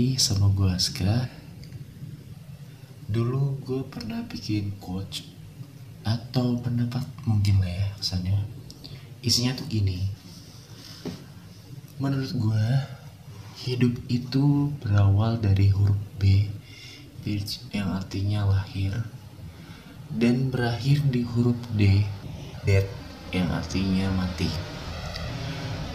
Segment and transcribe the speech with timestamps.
[0.00, 1.28] lagi sama gue Aska.
[3.04, 5.28] Dulu gue pernah bikin coach
[6.00, 8.40] Atau pendapat mungkin lah ya kesannya.
[9.20, 10.00] Isinya tuh gini.
[12.00, 12.64] Menurut gue
[13.60, 16.48] Hidup itu berawal dari huruf B
[17.76, 19.04] yang artinya lahir
[20.08, 22.08] Dan berakhir di huruf D
[22.64, 22.88] Death
[23.36, 24.48] yang artinya mati.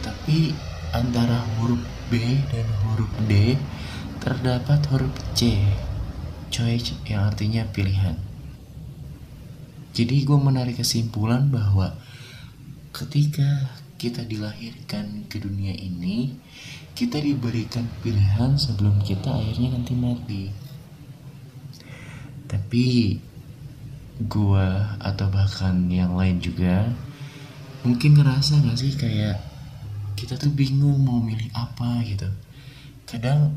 [0.05, 0.53] Tapi
[0.93, 1.81] antara huruf
[2.13, 2.21] B
[2.53, 3.57] dan huruf D
[4.25, 5.53] terdapat huruf C
[6.49, 8.17] choice yang artinya pilihan.
[9.93, 11.93] Jadi gue menarik kesimpulan bahwa
[12.89, 13.69] ketika
[14.01, 16.33] kita dilahirkan ke dunia ini
[16.97, 20.43] kita diberikan pilihan sebelum kita akhirnya nanti mati.
[22.49, 22.85] Tapi
[24.25, 24.67] gue
[25.05, 26.89] atau bahkan yang lain juga
[27.85, 29.37] mungkin ngerasa gak sih kayak
[30.17, 32.25] kita tuh bingung mau milih apa gitu.
[33.05, 33.53] Kadang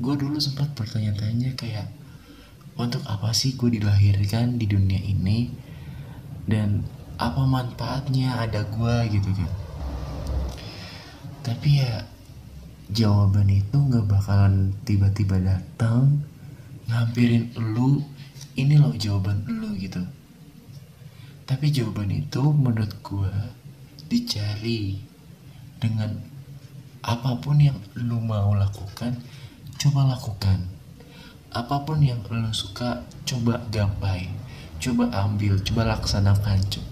[0.00, 1.84] gue dulu sempat bertanya-tanya kayak
[2.80, 5.52] untuk apa sih gue dilahirkan di dunia ini?
[6.48, 6.80] Dan
[7.20, 9.52] apa manfaatnya ada gue gitu kan.
[11.44, 12.08] Tapi ya
[12.88, 16.24] jawaban itu nggak bakalan tiba-tiba datang.
[16.88, 18.00] Ngampirin lu
[18.56, 20.00] ini loh jawaban lu gitu.
[21.44, 23.34] Tapi jawaban itu menurut gue
[24.08, 24.96] dicari
[25.76, 26.16] dengan
[27.04, 29.16] apa pun yang lu mau lakukan
[29.80, 30.68] coba lakukan
[31.50, 34.28] apa pun yang lu suka coba gapai
[34.76, 36.90] coba ambil coba laksanakan coba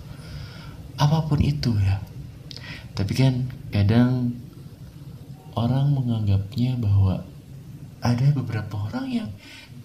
[0.98, 2.02] apa pun itu ya.
[2.98, 4.34] Tapi kan kadang
[5.54, 7.22] orang menganggapnya bahwa
[8.02, 9.30] ada beberapa orang yang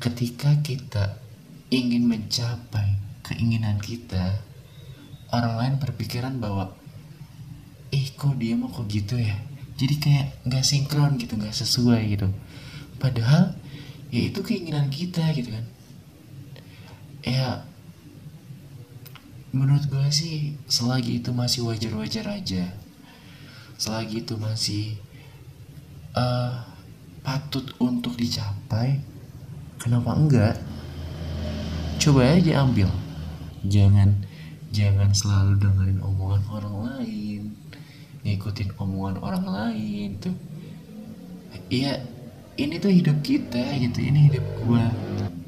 [0.01, 1.21] ketika kita
[1.69, 4.41] ingin mencapai keinginan kita
[5.29, 6.73] orang lain berpikiran bahwa
[7.93, 9.37] eh kok dia mau kok gitu ya?
[9.77, 12.29] Jadi kayak nggak sinkron gitu nggak sesuai gitu
[13.01, 13.55] padahal
[14.13, 15.65] ya itu keinginan kita gitu kan.
[17.23, 17.63] Ya
[19.53, 22.73] menurut gue sih selagi itu masih wajar-wajar aja
[23.77, 24.97] selagi itu masih
[26.17, 26.65] uh,
[27.21, 28.97] patut untuk dicapai
[29.77, 30.55] kenapa enggak?
[32.01, 32.89] Coba aja ambil
[33.61, 34.25] jangan
[34.73, 37.41] jangan selalu dengerin omongan orang lain
[38.25, 40.35] ngikutin omongan orang lain tuh.
[41.69, 42.01] Iya
[42.53, 44.85] ini tuh hidup kita gitu ini hidup gua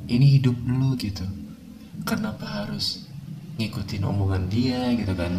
[0.06, 1.26] ini hidup lu gitu.
[2.06, 3.10] Kenapa harus
[3.58, 5.34] ngikutin omongan dia gitu kan?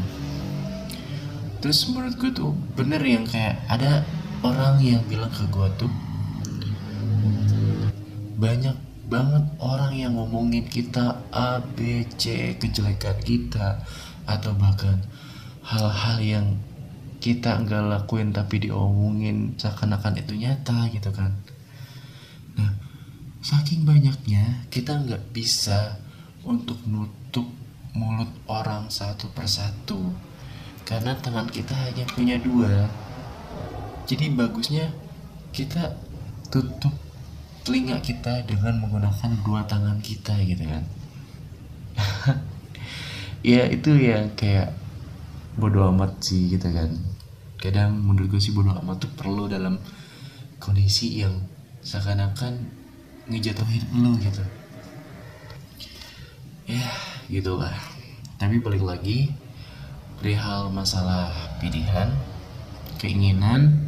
[1.62, 4.02] Terus menurut gue tuh bener yang kayak ada
[4.42, 5.92] orang yang bilang ke gue tuh
[8.36, 8.76] banyak
[9.06, 13.80] banget orang yang ngomongin kita A, B, C, kejelekan kita
[14.26, 14.98] atau bahkan
[15.62, 16.46] hal-hal yang
[17.22, 21.32] kita nggak lakuin tapi diomongin seakan-akan itu nyata gitu kan
[22.56, 22.72] nah
[23.44, 26.00] saking banyaknya kita nggak bisa
[26.42, 27.46] untuk nutup
[27.96, 30.12] mulut orang satu persatu
[30.86, 32.86] karena tangan kita hanya punya dua.
[34.06, 34.86] Jadi bagusnya
[35.50, 35.98] kita
[36.46, 36.94] tutup
[37.66, 40.84] telinga kita dengan menggunakan dua tangan kita gitu kan.
[43.46, 44.74] Ya itu ya kayak
[45.54, 46.98] bodoh amat sih gitu kan.
[47.62, 49.78] Kadang menurut gue sih bodoh amat tuh perlu dalam
[50.58, 51.46] kondisi yang
[51.86, 52.66] seakan-akan
[53.30, 54.42] ngejatuhin lu gitu.
[56.66, 56.90] Ya
[57.30, 57.78] gitulah.
[58.42, 59.30] Tapi balik lagi
[60.18, 61.30] perihal masalah
[61.62, 62.10] pilihan
[62.98, 63.86] keinginan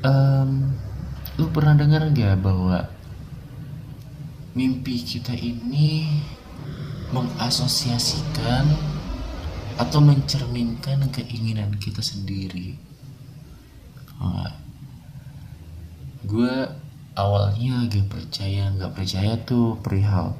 [0.00, 0.72] um,
[1.36, 2.88] lu pernah dengar nggak bahwa
[4.56, 6.08] mimpi kita ini
[7.12, 8.64] mengasosiasikan
[9.76, 12.76] atau mencerminkan keinginan kita sendiri?
[14.20, 14.59] Nah,
[16.30, 16.54] gue
[17.18, 20.38] awalnya agak percaya nggak percaya tuh perihal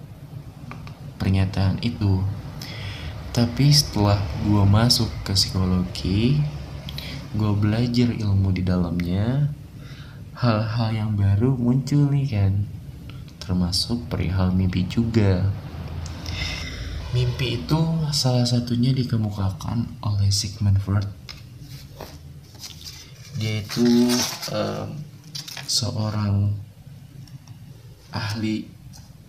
[1.18, 2.22] pernyataan itu.
[3.34, 6.38] Tapi setelah gue masuk ke psikologi
[7.30, 9.54] gue belajar ilmu di dalamnya
[10.34, 12.54] hal-hal yang baru muncul nih kan.
[13.42, 15.50] Termasuk perihal mimpi juga.
[17.10, 17.80] Mimpi itu
[18.14, 21.06] salah satunya dikemukakan oleh Sigmund Freud.
[23.34, 23.82] Dia itu
[24.54, 25.09] um,
[25.70, 26.50] seorang
[28.10, 28.66] ahli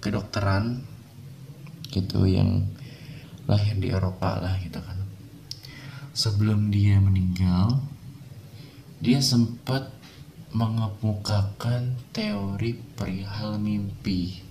[0.01, 0.81] kedokteran
[1.93, 2.65] gitu yang
[3.45, 4.97] lahir di Eropa lah gitu kan.
[6.17, 7.77] Sebelum dia meninggal,
[8.97, 9.93] dia sempat
[10.49, 14.49] mengemukakan teori perihal mimpi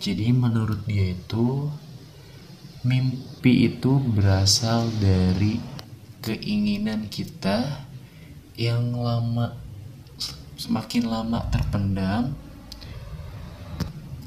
[0.00, 1.68] jadi menurut dia itu
[2.88, 5.60] mimpi itu berasal dari
[6.24, 7.84] keinginan kita
[8.56, 9.60] yang lama
[10.60, 12.36] semakin lama terpendam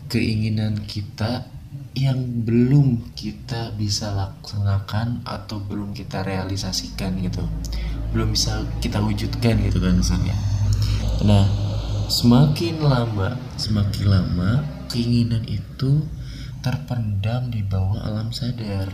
[0.10, 1.46] keinginan kita
[1.94, 7.46] yang belum kita bisa laksanakan atau belum kita realisasikan gitu.
[8.10, 10.34] Belum bisa kita wujudkan gitu kan misalnya
[11.24, 11.48] nah
[12.12, 16.04] semakin lama semakin lama keinginan itu
[16.60, 18.92] terpendam di bawah alam sadar.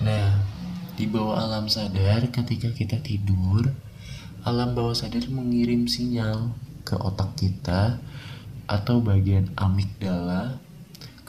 [0.00, 0.40] Nah
[0.96, 3.68] di bawah alam sadar ketika kita tidur
[4.42, 8.02] alam bawah sadar mengirim sinyal ke otak kita
[8.66, 10.62] atau bagian amigdala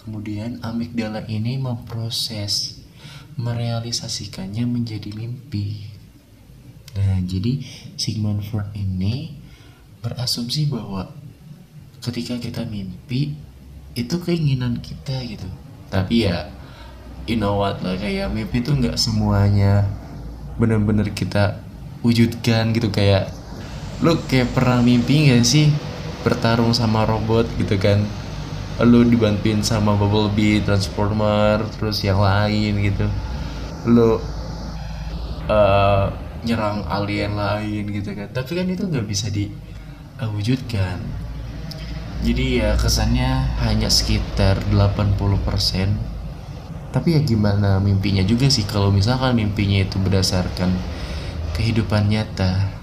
[0.03, 2.83] Kemudian amigdala ini memproses,
[3.39, 5.87] merealisasikannya menjadi mimpi.
[6.99, 7.63] Nah, jadi
[7.95, 9.39] Sigmund Freud ini
[10.03, 11.07] berasumsi bahwa
[12.03, 13.31] ketika kita mimpi
[13.95, 15.47] itu keinginan kita gitu.
[15.87, 16.51] Tapi ya,
[17.23, 19.87] you know what lah kayak mimpi itu nggak semuanya
[20.59, 21.62] benar-benar kita
[22.03, 23.31] wujudkan gitu kayak
[24.03, 25.71] lu kayak pernah mimpi gak sih
[26.27, 28.03] bertarung sama robot gitu kan
[28.81, 33.05] lu dibantuin sama Bumblebee, Transformer, terus yang lain gitu.
[33.85, 34.17] Lu
[35.45, 36.05] uh,
[36.41, 38.33] nyerang alien lain gitu kan.
[38.33, 40.97] Tapi kan itu nggak bisa diwujudkan.
[42.23, 45.29] Jadi ya kesannya hanya sekitar 80%.
[46.93, 50.73] Tapi ya gimana mimpinya juga sih kalau misalkan mimpinya itu berdasarkan
[51.53, 52.73] kehidupan nyata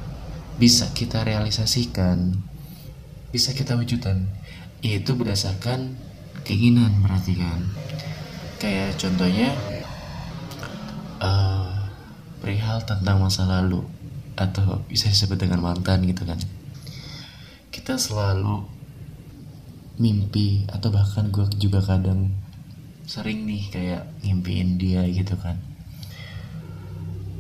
[0.61, 2.37] bisa kita realisasikan
[3.31, 4.27] bisa kita wujudkan
[4.83, 5.95] itu berdasarkan
[6.43, 7.61] keinginan berarti kan.
[8.61, 9.55] Kayak contohnya
[11.23, 11.89] uh,
[12.43, 13.87] perihal tentang masa lalu
[14.35, 16.41] atau bisa disebut dengan mantan gitu kan.
[17.71, 18.67] Kita selalu
[20.01, 22.33] mimpi atau bahkan gue juga kadang
[23.05, 25.61] sering nih kayak ngimpiin dia gitu kan.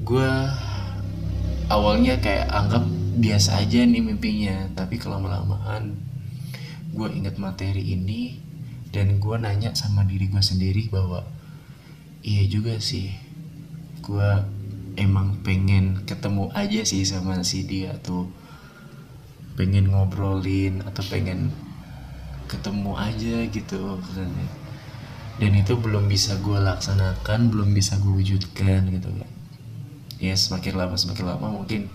[0.07, 0.29] Gue
[1.71, 2.85] awalnya kayak anggap
[3.17, 5.97] biasa aja nih mimpinya tapi kelama-lamaan
[6.91, 8.43] gue inget materi ini
[8.91, 11.23] dan gue nanya sama diri gue sendiri bahwa
[12.27, 13.15] iya juga sih
[14.03, 14.31] gue
[14.99, 18.27] emang pengen ketemu aja sih sama si dia tuh.
[19.55, 21.53] Pengen ngobrolin atau pengen
[22.49, 24.01] ketemu aja gitu
[25.41, 29.31] dan itu belum bisa gue laksanakan belum bisa gue wujudkan gitu kan
[30.21, 31.89] ya semakin lama semakin lama mungkin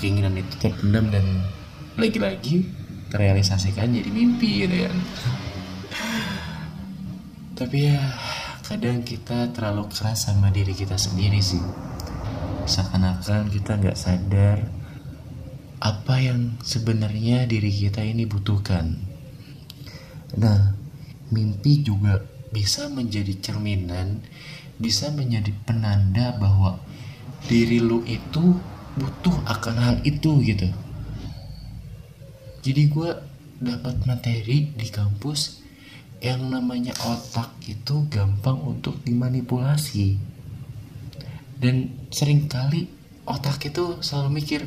[0.00, 1.24] keinginan itu terpendam dan
[2.00, 2.64] lagi-lagi
[3.12, 4.96] terrealisasikan jadi mimpi gitu kan
[7.60, 8.00] tapi ya
[8.70, 11.58] kadang kita terlalu keras sama diri kita sendiri sih.
[12.70, 14.62] Seakan-akan kita nggak sadar
[15.82, 18.94] apa yang sebenarnya diri kita ini butuhkan.
[20.38, 20.78] Nah
[21.34, 22.22] mimpi juga
[22.54, 24.22] bisa menjadi cerminan
[24.78, 26.78] bisa menjadi penanda bahwa
[27.48, 28.58] diri lu itu
[28.98, 30.68] butuh akan hal itu gitu.
[32.60, 33.10] Jadi gue
[33.60, 35.60] dapat materi di kampus
[36.20, 40.20] yang namanya otak itu gampang untuk dimanipulasi.
[41.60, 42.88] Dan sering kali
[43.24, 44.64] otak itu selalu mikir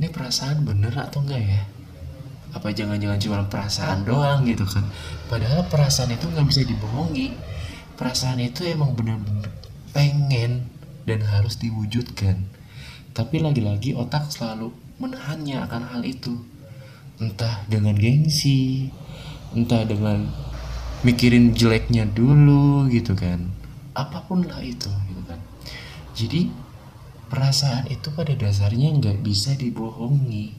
[0.00, 1.62] ini perasaan bener atau enggak ya?
[2.52, 4.84] Apa jangan-jangan cuma perasaan doang gitu kan.
[5.32, 7.32] Padahal perasaan itu nggak bisa dibohongi.
[7.96, 9.48] Perasaan itu emang bener-bener
[9.92, 10.68] pengen
[11.08, 12.46] dan harus diwujudkan.
[13.12, 16.40] Tapi lagi-lagi otak selalu menahannya akan hal itu.
[17.20, 18.90] Entah dengan gengsi
[19.52, 20.32] entah dengan
[21.04, 23.52] mikirin jeleknya dulu gitu kan.
[23.92, 25.40] Apa pun lah itu gitu kan.
[26.16, 26.48] Jadi
[27.28, 30.56] perasaan itu pada dasarnya nggak bisa dibohongi.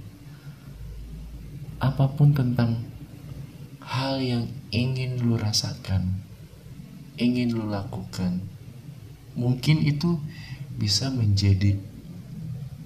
[1.82, 2.86] Apa pun tentang
[3.84, 6.24] hal yang ingin lu rasakan
[7.20, 8.42] ingin lu lakukan
[9.34, 10.22] mungkin itu
[10.78, 11.78] bisa menjadi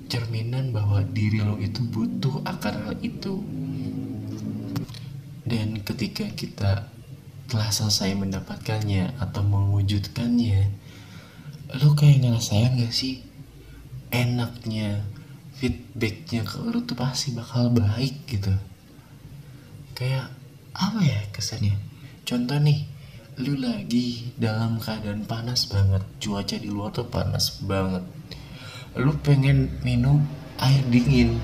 [0.08, 3.44] cerminan bahwa diri lo itu butuh akan hal itu.
[5.48, 6.92] Dan ketika kita
[7.48, 10.60] telah selesai mendapatkannya atau mewujudkannya
[11.80, 13.24] lo kayak ngerasain gak sih?
[14.12, 15.04] Enaknya
[15.60, 18.56] feedbacknya ke lo tuh pasti bakal baik gitu.
[19.96, 20.32] Kayak
[20.72, 21.76] apa ya kesannya?
[22.24, 22.97] Contoh nih
[23.38, 28.02] lu lagi dalam keadaan panas banget cuaca di luar tuh panas banget.
[28.98, 30.26] Lu pengen minum
[30.58, 31.38] air dingin.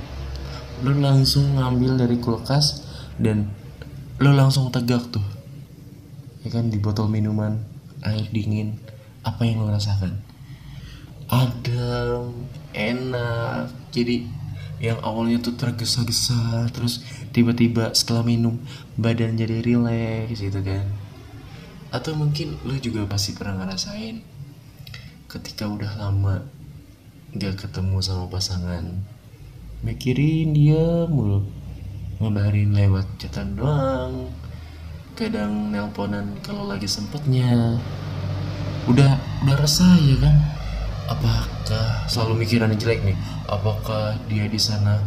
[0.82, 2.82] Lu langsung ngambil dari kulkas
[3.22, 3.54] dan
[4.18, 5.22] lo langsung tegak tuh.
[6.42, 7.62] Ya kan di botol minuman
[8.02, 8.82] air dingin.
[9.22, 10.18] Apa yang lo rasakan?
[11.30, 13.70] Adem enak.
[13.94, 14.26] Jadi
[14.82, 18.58] yang awalnya tuh tergesa-gesa terus tiba-tiba setelah minum
[18.98, 21.03] badan jadi rileks gitu kan
[21.94, 24.26] atau mungkin lo juga pasti pernah ngerasain
[25.30, 26.42] ketika udah lama
[27.38, 29.06] gak ketemu sama pasangan
[29.86, 31.46] mikirin dia mulu
[32.18, 34.34] ngabarin lewat catatan doang
[35.14, 37.78] kadang nelponan kalau lagi sempetnya.
[38.90, 40.36] Udah udah resah ya kan?
[41.06, 43.18] Apakah selalu mikiran jelek nih?
[43.46, 44.98] Apakah dia di sana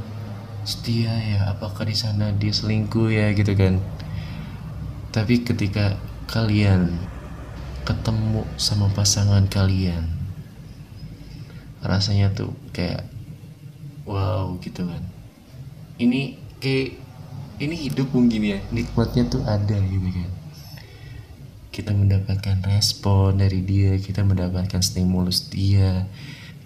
[0.62, 1.50] setia ya?
[1.50, 3.82] Apakah di sana dia selingkuh ya gitu kan?
[5.10, 6.90] Tapi ketika kalian
[7.86, 10.10] ketemu sama pasangan kalian
[11.86, 13.06] rasanya tuh kayak
[14.02, 15.02] wow gitu kan.
[16.02, 16.98] Ini kayak
[17.62, 20.30] ini hidup mungkin ya nikmatnya tuh ada gitu kan.
[21.70, 26.10] Kita mendapatkan respon dari dia kita mendapatkan stimulus dia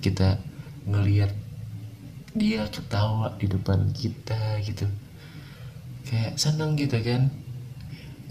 [0.01, 0.41] kita
[0.89, 1.37] ngelihat
[2.33, 4.89] dia ketawa di depan kita gitu.
[6.09, 7.29] Kayak senang gitu kan.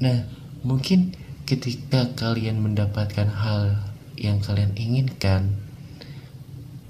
[0.01, 1.15] Nah mungkin
[1.47, 3.79] ketika kalian mendapatkan hal
[4.19, 5.55] yang kalian inginkan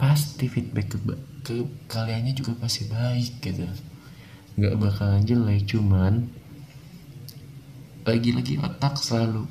[0.01, 0.97] pasti feedback ke,
[1.45, 1.55] ke
[1.91, 3.67] kaliannya juga pasti baik gitu.
[4.57, 6.27] Nggak bakalan jelek cuman
[8.07, 9.45] lagi-lagi otak selalu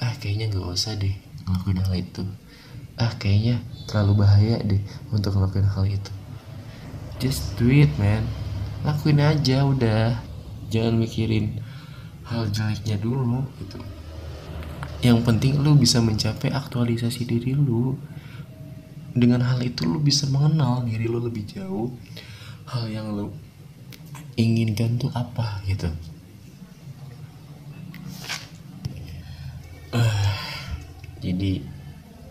[0.00, 2.24] ah kayaknya nggak usah deh ngelakuin hal itu.
[2.94, 4.82] Ah kayaknya terlalu bahaya deh
[5.12, 6.12] untuk ngelakuin hal itu.
[7.22, 8.26] Just do it man.
[8.84, 10.18] Lakuin aja udah.
[10.68, 11.63] Jangan mikirin
[12.24, 13.78] hal jeleknya dulu gitu.
[15.04, 18.00] Yang penting lu bisa mencapai aktualisasi diri lu.
[19.14, 21.92] Dengan hal itu lu bisa mengenal diri lu lebih jauh.
[22.64, 23.28] Hal yang lu
[24.34, 25.92] inginkan tuh apa gitu.
[29.94, 30.32] Uh,
[31.20, 31.60] jadi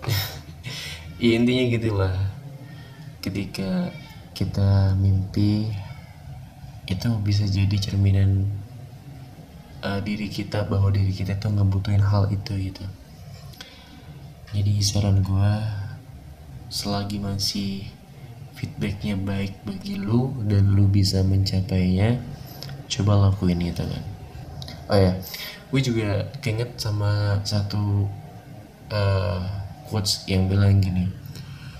[1.23, 2.15] ya intinya gitulah.
[3.23, 3.93] Ketika
[4.33, 5.71] kita mimpi
[6.89, 8.62] itu bisa jadi cerminan
[9.83, 12.85] uh, diri kita bahwa diri kita tuh ngebutuhin hal itu gitu.
[14.55, 15.53] Jadi saran gue
[16.71, 17.85] selagi masih
[18.55, 22.17] feedbacknya baik bagi lu dan lu bisa mencapainya
[22.87, 24.03] coba lakuin itu kan.
[24.87, 25.19] Oh ya
[25.73, 28.05] gue juga keinget sama satu
[28.93, 29.41] uh,
[29.89, 31.09] quotes yang bilang gini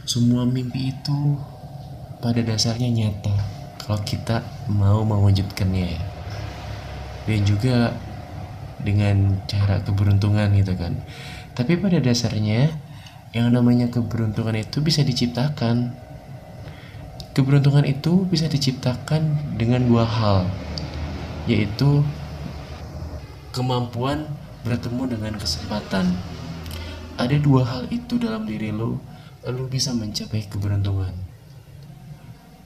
[0.10, 1.38] semua mimpi itu
[2.17, 3.38] pada dasarnya nyata
[3.77, 6.01] kalau kita mau mewujudkannya ya
[7.30, 7.96] dan juga
[8.84, 11.00] dengan cara keberuntungan gitu kan
[11.56, 12.74] tapi pada dasarnya
[13.34, 16.03] yang namanya keberuntungan itu bisa diciptakan
[17.34, 20.46] Keberuntungan itu bisa diciptakan dengan dua hal,
[21.50, 22.06] yaitu
[23.50, 24.30] kemampuan
[24.62, 26.13] bertemu dengan kesempatan.
[27.18, 29.01] Ada dua hal itu dalam diri lo,
[29.50, 31.10] lo bisa mencapai keberuntungan.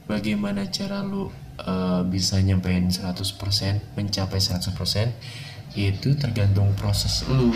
[0.04, 3.18] Bagaimana cara lo uh, bisa nyampein 100%,
[3.98, 7.54] mencapai 100%, yaitu tergantung proses lo.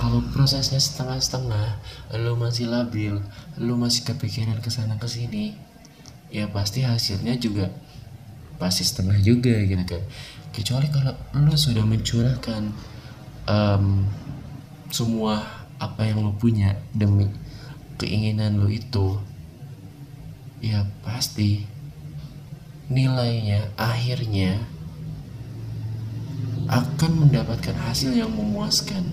[0.00, 1.76] Kalau prosesnya setengah-setengah,
[2.24, 3.20] lo masih labil,
[3.60, 5.52] lo masih kepikiran ke sana ke sini,
[6.30, 7.68] ya pasti hasilnya juga
[8.56, 10.02] pasti setengah juga gitu kan
[10.52, 12.70] kecuali kalau lu sudah mencurahkan
[13.48, 14.04] um,
[14.92, 15.42] semua
[15.80, 17.30] apa yang lu punya demi
[17.96, 19.16] keinginan lu itu
[20.60, 21.64] ya pasti
[22.90, 24.58] nilainya akhirnya
[26.70, 29.06] akan mendapatkan hasil yang memuaskan.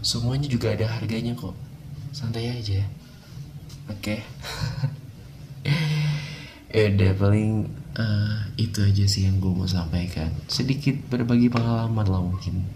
[0.00, 1.54] Semuanya juga ada harganya kok.
[2.10, 2.82] Santai aja.
[3.90, 4.18] Oke.
[5.62, 5.70] Okay?
[6.74, 7.66] ya udah paling
[7.98, 10.34] uh, itu aja sih yang gue mau sampaikan.
[10.50, 12.64] Sedikit berbagi pengalaman lah mungkin.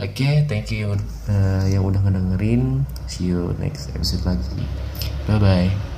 [0.00, 0.96] Oke okay, thank you
[1.28, 2.88] uh, yang udah ngedengerin.
[3.04, 4.64] See you next episode lagi.
[5.28, 5.89] Bye bye